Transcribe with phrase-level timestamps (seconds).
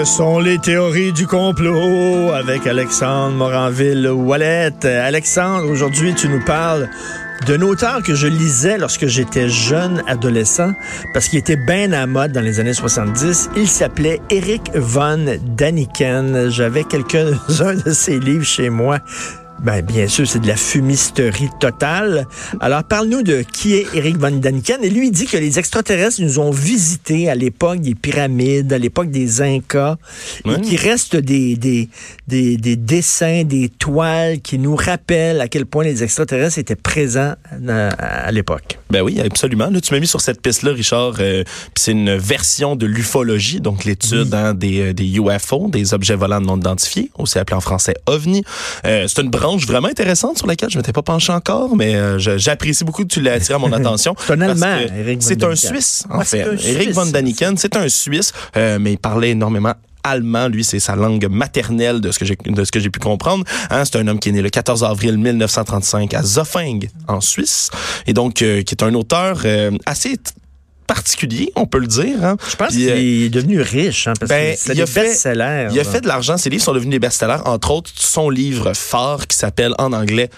[0.00, 4.86] Ce sont les théories du complot avec Alexandre Moranville-Wallet.
[4.86, 6.88] Alexandre, aujourd'hui, tu nous parles
[7.46, 10.72] d'un auteur que je lisais lorsque j'étais jeune adolescent
[11.12, 13.50] parce qu'il était bien à mode dans les années 70.
[13.56, 16.48] Il s'appelait Eric von Daniken.
[16.48, 19.00] J'avais quelques-uns de ses livres chez moi.
[19.62, 22.26] Ben, bien sûr, c'est de la fumisterie totale.
[22.60, 24.82] Alors, parle-nous de qui est Eric von Daniken.
[24.82, 28.78] Et lui, il dit que les extraterrestres nous ont visités à l'époque des pyramides, à
[28.78, 29.96] l'époque des Incas,
[30.46, 31.90] et qu'il reste des, des,
[32.26, 37.34] des, des, dessins, des toiles qui nous rappellent à quel point les extraterrestres étaient présents
[37.52, 38.79] euh, à, l'époque.
[38.90, 39.68] Ben oui, absolument.
[39.70, 41.14] Là, tu m'as mis sur cette piste-là, Richard.
[41.20, 41.44] Euh,
[41.76, 46.40] c'est une version de l'ufologie, donc l'étude hein, des, euh, des UFO, des objets volants
[46.40, 48.42] non identifiés, aussi appelé en français OVNI.
[48.84, 52.18] Euh, c'est une branche vraiment intéressante sur laquelle je m'étais pas penché encore, mais euh,
[52.18, 54.14] j'apprécie beaucoup que tu l'aies attiré à mon attention.
[54.18, 54.76] c'est un Allemand,
[55.20, 56.46] C'est un Suisse, en fait.
[56.64, 60.48] Eric von Daniken, c'est un Suisse, euh, mais il parlait énormément allemand.
[60.48, 63.44] Lui, c'est sa langue maternelle de ce que j'ai de ce que j'ai pu comprendre.
[63.70, 67.70] Hein, c'est un homme qui est né le 14 avril 1935 à Zoffing en Suisse
[68.06, 69.42] et donc euh, qui est un auteur
[69.86, 70.16] assez
[70.90, 72.24] particulier, on peut le dire.
[72.24, 72.36] Hein.
[72.50, 75.68] Je pense qu'il est devenu riche, hein, parce ben, que c'est des best-sellers.
[75.70, 76.36] Il a fait de l'argent.
[76.36, 77.42] Ses livres sont devenus des best-sellers.
[77.44, 80.30] Entre autres, son livre phare qui s'appelle en anglais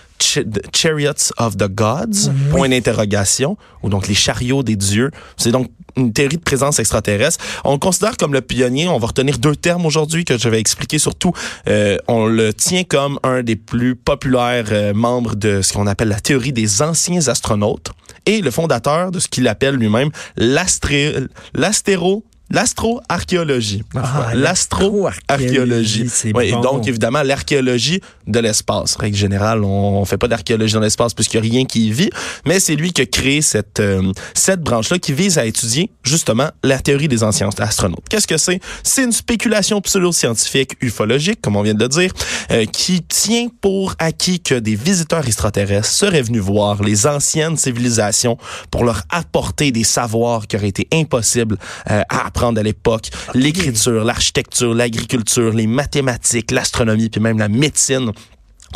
[0.72, 5.10] Chariots of the Gods, point d'interrogation, ou donc les chariots des dieux.
[5.36, 7.44] C'est donc une théorie de présence extraterrestre.
[7.64, 8.88] On le considère comme le pionnier.
[8.88, 10.98] On va retenir deux termes aujourd'hui que je vais expliquer.
[10.98, 11.32] Surtout,
[11.68, 16.08] euh, on le tient comme un des plus populaires euh, membres de ce qu'on appelle
[16.08, 17.92] la théorie des anciens astronautes
[18.26, 23.82] et le fondateur de ce qu'il appelle lui-même l'astéro L'astro-archéologie.
[23.96, 26.10] Ah, L'astro-archéologie.
[26.34, 28.96] Oui, et donc, évidemment, l'archéologie de l'espace.
[28.96, 32.10] Règle générale, on, fait pas d'archéologie dans l'espace puisqu'il n'y a rien qui y vit,
[32.44, 36.50] mais c'est lui qui a créé cette, euh, cette branche-là qui vise à étudier, justement,
[36.62, 38.04] la théorie des anciens astronautes.
[38.10, 38.60] Qu'est-ce que c'est?
[38.82, 42.12] C'est une spéculation pseudo-scientifique ufologique, comme on vient de le dire,
[42.50, 48.36] euh, qui tient pour acquis que des visiteurs extraterrestres seraient venus voir les anciennes civilisations
[48.70, 51.56] pour leur apporter des savoirs qui auraient été impossibles
[51.90, 58.10] euh, à apprendre à l'époque, l'écriture, l'architecture, l'agriculture, les mathématiques, l'astronomie, puis même la médecine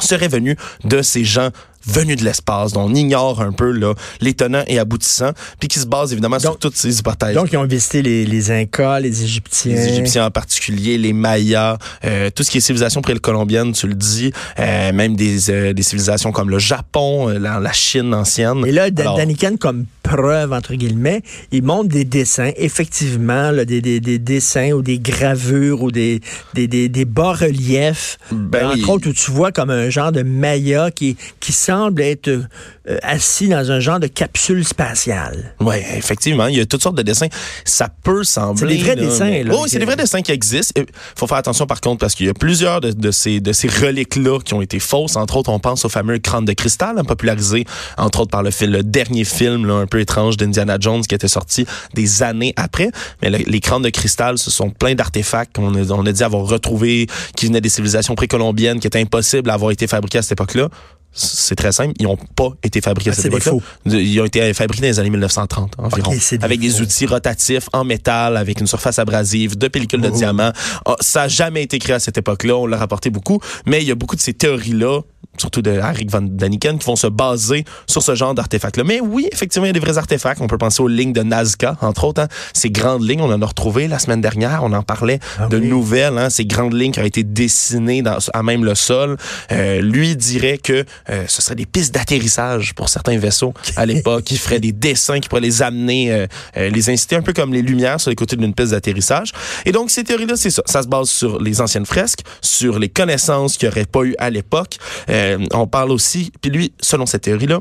[0.00, 1.50] seraient venus de ces gens
[1.86, 5.78] venus de l'espace, dont on ignore un peu là, les tenants et aboutissants, puis qui
[5.78, 7.34] se base évidemment sur toutes ces hypothèses.
[7.34, 9.74] Donc, ils ont visité les, les Incas, les Égyptiens.
[9.74, 13.94] Les Égyptiens en particulier, les Mayas, euh, tout ce qui est civilisation précolombienne, tu le
[13.94, 18.66] dis, euh, même des, euh, des civilisations comme le Japon, la, la, Chine ancienne.
[18.66, 24.00] Et là, Daniken, comme preuve, entre guillemets, il montre des dessins, effectivement, là, des, des,
[24.00, 26.20] des, dessins ou des gravures ou des,
[26.54, 30.90] des, des, des bas-reliefs, ben entre autres, où tu vois comme un genre de Maya
[30.90, 31.16] qui,
[31.48, 35.54] semble être euh, assis dans un genre de capsule spatiale.
[35.60, 36.46] Oui, effectivement.
[36.48, 37.28] Il y a toutes sortes de dessins.
[37.64, 38.60] Ça peut sembler.
[38.60, 39.54] C'est des vrais dessins, là.
[39.56, 40.80] Oui, c'est des vrais dessins qui existent.
[40.80, 40.86] Il
[41.16, 44.40] faut faire attention, par contre, parce qu'il y a plusieurs de, ces, de ces reliques-là
[44.40, 45.16] qui ont été fausses.
[45.16, 47.64] Entre autres, on pense au fameux crâne de cristal, hein, popularisé,
[47.96, 51.14] entre autres, par le, film, le dernier film, là, un peu étrange d'Indiana Jones, qui
[51.14, 52.90] était sorti des années après.
[53.22, 57.06] Mais les crânes de cristal, ce sont plein d'artefacts qu'on a, a dit avoir retrouvés,
[57.36, 60.68] qui venaient des civilisations précolombiennes, qui étaient impossibles à avoir été fabriqués à cette époque-là
[61.16, 64.52] c'est très simple, ils n'ont pas été fabriqués à ah, cette époque Ils ont été
[64.52, 68.98] fabriqués dans les années 1930 environ, avec des, outils rotatifs en métal, avec une surface
[68.98, 70.52] abrasive, de pellicules de diamant.
[70.84, 73.88] Ah, ça n'a jamais été créé à cette époque-là, on l'a rapporté beaucoup, mais il
[73.88, 75.00] y a beaucoup de ces théories-là
[75.38, 78.84] surtout de Eric Van Daniken, qui vont se baser sur ce genre d'artefacts-là.
[78.84, 80.40] Mais oui, effectivement, il y a des vrais artefacts.
[80.40, 82.22] On peut penser aux lignes de Nazca, entre autres.
[82.22, 82.28] Hein.
[82.52, 84.62] Ces grandes lignes, on en a retrouvé la semaine dernière.
[84.62, 86.18] On en parlait ah de nouvelles.
[86.18, 86.30] Hein.
[86.30, 89.16] Ces grandes lignes qui ont été dessinées dans, à même le sol.
[89.52, 94.24] Euh, lui dirait que euh, ce serait des pistes d'atterrissage pour certains vaisseaux à l'époque,
[94.24, 97.52] qui feraient des dessins qui pourraient les amener, euh, euh, les inciter un peu comme
[97.52, 99.32] les lumières sur les côtés d'une piste d'atterrissage.
[99.64, 100.62] Et donc, ces théories-là, c'est ça.
[100.66, 104.14] Ça se base sur les anciennes fresques, sur les connaissances qu'il n'y aurait pas eu
[104.18, 104.78] à l'époque.
[105.08, 107.60] Euh, on parle aussi, puis lui, selon cette théorie-là,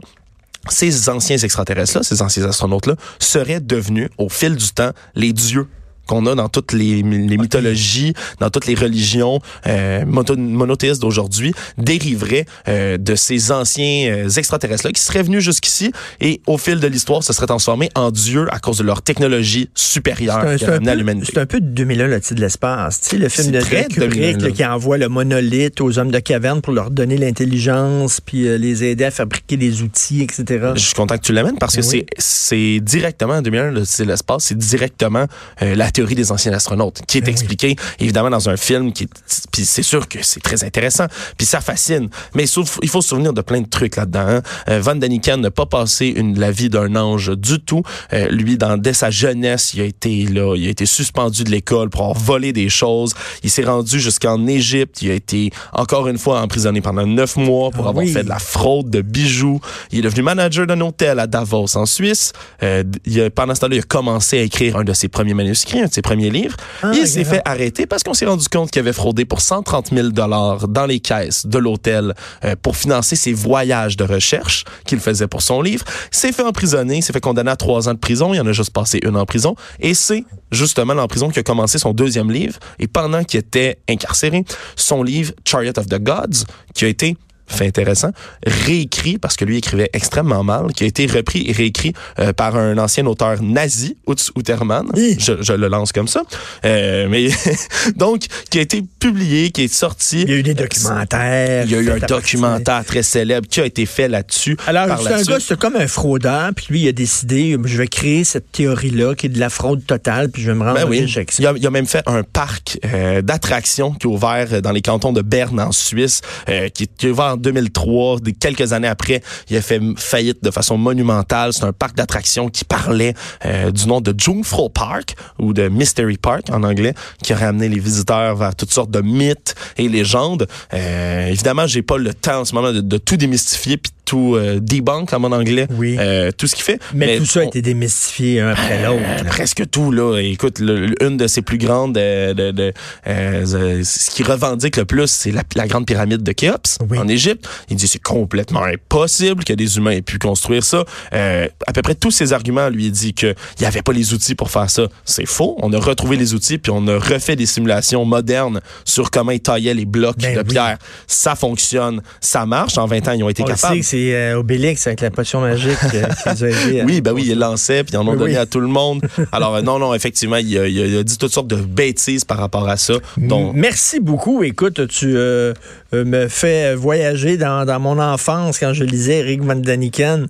[0.70, 5.68] ces anciens extraterrestres-là, ces anciens astronautes-là, seraient devenus, au fil du temps, les dieux
[6.06, 12.46] qu'on a dans toutes les, les mythologies, dans toutes les religions euh, monothéistes d'aujourd'hui, dériverait
[12.68, 15.92] euh, de ces anciens euh, extraterrestres-là qui seraient venus jusqu'ici
[16.22, 19.70] et au fil de l'histoire se seraient transformés en dieux à cause de leur technologie
[19.76, 23.02] supérieure C'est un peu de 2001, le titre de l'espace.
[23.02, 26.74] Tu sais, le film de Kubrick qui envoie le monolithe aux hommes de caverne pour
[26.74, 30.72] leur donner l'intelligence puis euh, les aider à fabriquer des outils, etc.
[30.76, 34.04] Je suis content que tu l'amènes parce que ben c'est c'est directement 2001, le titre
[34.04, 35.26] de l'espace, c'est directement
[35.62, 39.08] la théorie des anciens astronautes, qui est Ben expliquée évidemment dans un film qui,
[39.52, 41.06] puis c'est sûr que c'est très intéressant,
[41.38, 42.10] puis ça fascine.
[42.36, 44.26] Mais sauf, il faut se souvenir de plein de trucs là-dedans.
[44.28, 44.42] Hein.
[44.70, 47.82] Euh, Von Daniken n'a pas passé une, la vie d'un ange du tout.
[48.14, 51.50] Euh, lui, dans, dès sa jeunesse, il a été là, il a été suspendu de
[51.52, 53.14] l'école pour avoir volé des choses.
[53.44, 55.02] Il s'est rendu jusqu'en Égypte.
[55.02, 58.12] Il a été encore une fois emprisonné pendant neuf mois pour Ah avoir oui.
[58.12, 59.60] fait de la fraude de bijoux.
[59.92, 62.34] Il est devenu manager d'un hôtel à Davos en Suisse.
[62.64, 65.34] Euh, il a- pendant ce temps-là, il a commencé à écrire un de ses premiers
[65.34, 66.58] manuscrits, un de ses premiers livres.
[66.84, 69.92] Ah, il s'est fait arrêter parce qu'on s'est rendu compte qu'il avait fraudé pour 130
[69.94, 75.00] 000 dollars dans les caisses de l'hôtel euh, pour financer ses voyages de recherche qu'il
[75.00, 75.86] faisait pour son livre.
[76.12, 78.34] Il s'est fait emprisonner, il s'est fait condamner à trois ans de prison.
[78.34, 79.56] Il en a juste passé une en prison.
[79.80, 82.60] Et c'est justement en prison qu'il a commencé son deuxième livre.
[82.80, 84.44] Et pendant qu'il était incarcéré,
[84.76, 87.16] son livre Chariot of the Gods, qui a été
[87.48, 88.12] fait intéressant,
[88.46, 92.56] réécrit, parce que lui écrivait extrêmement mal, qui a été repris et réécrit euh, par
[92.56, 94.88] un ancien auteur nazi, Utz Utermann.
[94.96, 95.18] Hi.
[95.20, 96.24] Je, je le lance comme ça.
[96.66, 97.30] Euh, mais
[97.96, 100.24] donc, qui a été publié, qui est sorti.
[100.24, 101.66] Il y a eu des documentaires.
[101.66, 104.58] Il y a eu un documentaire très célèbre qui a été fait là-dessus.
[104.68, 107.88] Alors, c'est un gars, c'est comme un fraudeur, puis lui, il a décidé, je vais
[107.88, 110.88] créer cette théorie-là, qui est de la fraude totale, puis je vais me rendre Ben
[110.88, 111.06] oui.
[111.40, 114.82] Il a, il a même fait un parc euh, d'attractions qui est ouvert dans les
[114.82, 118.20] cantons de Berne en Suisse, euh, qui est ouvert en 2003.
[118.20, 121.54] Des, quelques années après, il a fait faillite de façon monumentale.
[121.54, 123.14] C'est un parc d'attractions qui parlait
[123.46, 126.94] euh, du nom de Jungfrau Park ou de Mystery Park en anglais,
[127.24, 130.48] qui aurait amené les visiteurs vers toutes sortes de mythes et légendes.
[130.74, 135.12] Euh, évidemment, j'ai pas le temps en ce moment de, tout démystifier tout euh, debunk
[135.14, 135.96] en mon anglais, Oui.
[136.00, 136.80] euh, tout ce qu'il fait.
[136.94, 139.02] Mais, tout ça a été démystifié un après l'autre.
[139.04, 139.30] euh, là.
[139.30, 140.18] presque tout là.
[140.20, 142.74] Écoute, le- une de ses plus grandes, euh, de, de,
[143.08, 146.98] euh, ce qui revendique le plus, c'est la, la grande pyramide de Khéops Oui.
[146.98, 147.48] en Égypte.
[147.70, 150.84] Il dit c'est complètement impossible que des humains aient pu construire ça.
[151.14, 154.14] Euh, à peu près tous ses arguments lui dit que il y avait pas les
[154.14, 154.88] outils pour faire ça.
[155.06, 155.58] C'est faux.
[155.62, 159.40] On a retrouvé les outils puis on a refait des simulations modernes sur comment ils
[159.40, 160.46] taillaient les blocs Ben de oui.
[160.46, 160.78] pierre.
[161.08, 162.78] Ça fonctionne, ça marche.
[162.78, 163.76] En 20 ans, ils ont été On le capables.
[163.84, 166.82] sait c'est euh, Obélix avec la potion magique euh, qui les a aidés.
[166.82, 168.38] à- Oui, ben oui, il lançait, puis ils en ont Oui, donné oui.
[168.38, 169.02] à tout le monde.
[169.32, 172.68] Alors, euh, non, non, effectivement, il a, il dit toutes sortes de bêtises par rapport
[172.68, 172.96] à ça.
[173.18, 174.44] Donc, Merci beaucoup.
[174.44, 175.54] Écoute, tu euh,
[175.94, 180.28] me fais voyager dans, dans mon enfance quand je lisais Eric Van Daniken.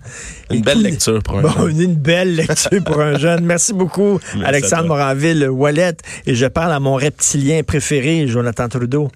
[0.51, 1.81] une belle lecture pour un Bon, jeune.
[1.81, 3.43] une belle lecture pour un jeune.
[3.45, 4.87] Merci beaucoup, Merci Alexandre.
[4.89, 5.97] Moranville, Wallet.
[6.27, 9.09] Et je parle à mon reptilien préféré, Jonathan Trudeau.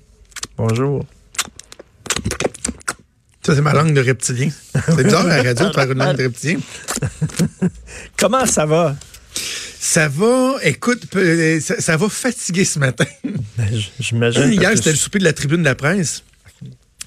[0.58, 1.04] Bonjour.
[3.50, 4.50] Ça, c'est ma langue de reptilien.
[4.86, 6.60] C'est bizarre à la radio de faire une langue de reptilien.
[8.18, 8.96] Comment ça va?
[9.82, 13.06] Ça va, écoute, peu- ça, ça va fatiguer ce matin.
[13.58, 13.68] Ben,
[14.00, 14.52] J'imagine.
[14.54, 16.24] Hier, c'était le souper de la tribune de la presse,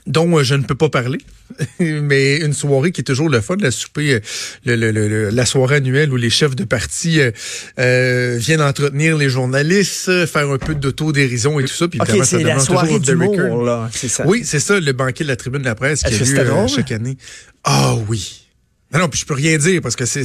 [0.07, 1.19] dont euh, je ne peux pas parler.
[1.81, 4.21] Mais une soirée qui est toujours le fun, la souper, euh,
[4.65, 7.31] le, le- le- le- la soirée annuelle où les chefs de parti euh,
[7.79, 11.89] euh, viennent entretenir les journalistes, faire un peu d'autodérision et tout ça.
[11.89, 12.99] Puis OK, évidemment, ça c'est la soirée
[13.65, 13.91] là.
[14.09, 14.27] Ça.
[14.27, 16.69] Oui, c'est ça, le banquet de la tribune de la presse qui a lieu euh,
[16.69, 17.17] chaque année.
[17.65, 18.42] Ah oui.
[18.93, 20.23] Non, non, puis je peux rien dire parce que c'est,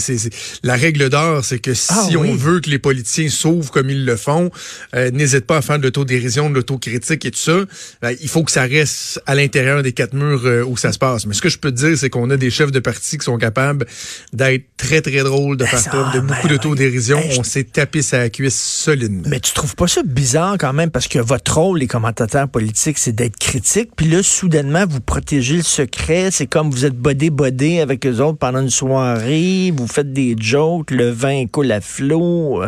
[0.63, 2.15] la règle d'or, c'est que si Ah oui.
[2.31, 4.51] on veut que les politiciens s'ouvrent comme ils le font,
[4.95, 7.59] euh, n'hésite pas à faire de l'autodérision, de l'autocritique et tout ça.
[8.01, 10.97] Ben, il faut que ça reste à l'intérieur des quatre murs euh, où ça se
[10.99, 11.25] passe.
[11.25, 13.23] Mais ce que je peux te dire, c'est qu'on a des chefs de parti qui
[13.25, 13.85] sont capables
[14.33, 17.19] d'être très, très drôles, de Ben, faire ça, de ben, beaucoup d'autodérision.
[17.19, 19.23] ben, je- On s'est tapé sa cuisse solidement.
[19.27, 20.91] Mais tu trouves pas ça bizarre quand même?
[20.91, 23.91] Parce que votre rôle, les commentateurs politiques, c'est d'être critique.
[23.95, 26.29] Puis là, soudainement, vous protégez le secret.
[26.31, 29.71] C'est comme vous êtes bodé-bodé avec eux autres pendant une soirée.
[29.75, 30.91] Vous faites des jokes.
[30.91, 32.63] Le vin coule à flot.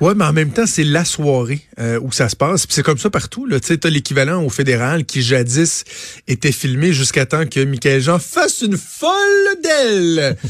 [0.00, 2.66] Ouais, mais en même temps, c'est la soirée euh, où ça se passe.
[2.66, 3.46] Puis c'est comme ça partout.
[3.48, 5.84] Tu sais, t'as l'équivalent au fédéral qui jadis
[6.26, 10.36] était filmé jusqu'à temps que Michael Jean fasse une folle d'elle.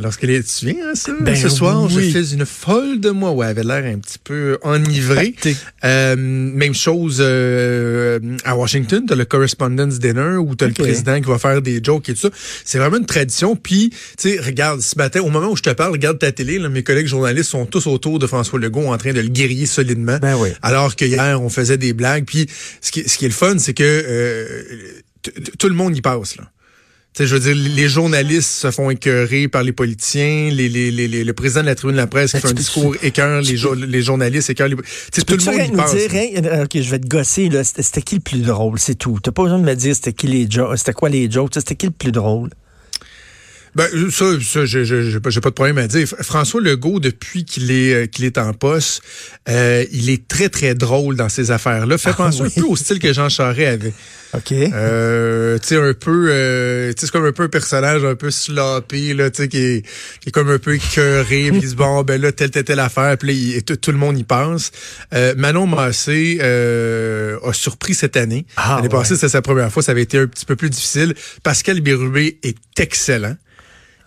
[0.00, 1.12] Lorsqu'elle est, tu te souviens, hein, ça?
[1.20, 2.10] Ben Ce soir, oui.
[2.10, 3.32] je fais une folle de moi.
[3.32, 5.34] Ouais, elle avait l'air un petit peu enivrée.
[5.84, 11.28] Euh, même chose euh, à Washington, t'as le Correspondence Dinner où t'as le président qui
[11.28, 12.30] va faire des jokes et tout ça.
[12.64, 13.56] C'est vraiment une tradition.
[13.56, 16.58] Puis, tu sais, regarde, ce matin, au moment où je te parle, regarde ta télé,
[16.58, 19.66] là, mes collègues journalistes sont tous autour de François Legault en train de le guerrier
[19.66, 20.18] solidement.
[20.20, 20.50] Ben oui.
[20.62, 22.24] Alors que hier, on faisait des blagues.
[22.26, 22.46] Puis,
[22.80, 24.46] ce qui, ce qui est le fun, c'est que euh,
[25.58, 26.44] tout le monde y passe, là.
[27.18, 31.24] Je veux dire, les journalistes se font écœurer par les politiciens, les, les, les, les-
[31.24, 33.40] le président de la tribune de la presse qui Ben, fait un peux- discours écœure
[33.40, 34.76] les, jo- les journalistes, écœure les...
[34.76, 34.82] Tu
[35.12, 38.16] sais, tout le monde y dire, hein, euh, OK, je vais te gosser, c'était qui
[38.16, 38.78] le plus drôle?
[38.78, 39.18] C'est tout.
[39.22, 41.74] T'as pas besoin de me dire c'était qui les jokes, c'était quoi les jokes, c'était
[41.74, 42.50] qui le plus drôle?
[43.76, 46.08] Ben, ça, ça j'ai pas, de problème à dire.
[46.22, 49.02] François Legault, depuis qu'il est, euh, qu'il est en poste,
[49.50, 51.98] euh, il est très, très drôle dans ces affaires-là.
[51.98, 52.48] Fait Ah penser oui.
[52.56, 53.92] un peu au style que Jean Charest avait.
[54.34, 54.52] OK.
[54.52, 58.14] Euh, tu sais, un peu, euh, tu sais, c'est comme un peu un personnage un
[58.14, 59.82] peu sloppy, là, tu sais, qui est,
[60.20, 62.64] qui est comme un peu écœuré, puis il se dit, bon, ben là, telle, telle,
[62.64, 64.72] telle affaire, puis là, il- tout, tout le monde y pense.
[65.14, 68.46] Euh, Manon Massé euh, a surpris cette année.
[68.56, 68.88] Ah, L'année ouais.
[69.00, 71.14] passée, c'était sa première fois, ça avait été un petit peu plus difficile.
[71.42, 73.36] Pascal Bérubé est excellent.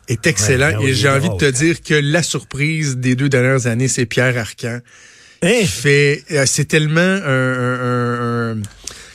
[0.09, 0.67] Est excellent.
[0.67, 3.87] Ouais, ben et j'ai envie de te dire que la surprise des deux dernières années,
[3.87, 4.79] c'est Pierre Arcan.
[5.41, 8.61] Qui fait, euh, c'est tellement un, un, un, un-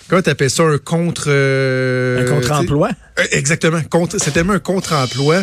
[0.08, 2.88] comment t'appelles ça, un contre, euh, Un contre-emploi?
[2.88, 5.42] tu sais, euh, Exactement, contre, c'est tellement un contre-emploi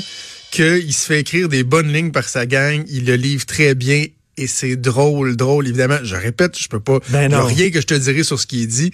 [0.51, 4.05] qu'il se fait écrire des bonnes lignes par sa gang, il le livre très bien
[4.37, 5.99] et c'est drôle, drôle, évidemment.
[6.03, 7.45] Je répète, je peux pas, Ben il y a non.
[7.45, 8.91] rien que je te dirai sur ce qui est dit.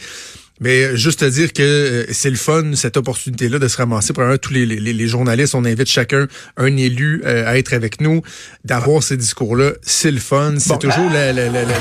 [0.60, 4.14] Mais euh, juste te dire que euh, c'est le fun, cette opportunité-là de se ramasser.
[4.14, 8.02] Premièrement, tous les, les, les journalistes, on invite chacun un élu euh, à être avec
[8.02, 8.22] nous,
[8.66, 9.72] d'avoir ces discours-là.
[9.84, 10.56] C'est le fun.
[10.58, 10.78] C'est Bon.
[10.78, 11.76] toujours la, la, la, la-!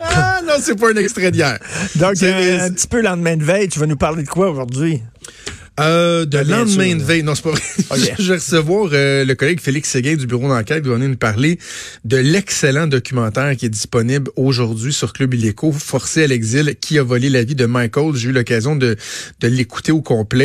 [0.00, 1.58] Ah non, c'est pas un extrait d'hier.
[1.96, 5.00] Donc, euh, un petit peu lendemain de veille, tu vas nous parler de quoi aujourd'hui?
[5.80, 7.22] Euh, de Ah, lendemain sûr, de veille.
[7.22, 7.60] Non, c'est pas vrai.
[7.90, 8.14] Ok.
[8.18, 11.16] Je vais recevoir euh, le collègue Félix Séguin du bureau d'enquête qui va venir nous
[11.16, 11.58] parler
[12.04, 17.02] de l'excellent documentaire qui est disponible aujourd'hui sur Club Illico, Forcé à l'exil, qui a
[17.02, 18.14] volé la vie de Michael.
[18.14, 18.96] J'ai eu l'occasion de,
[19.40, 20.40] de l'écouter au complet.